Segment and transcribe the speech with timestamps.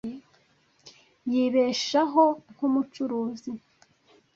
[1.31, 3.51] Yibeshaho nkumucuruzi.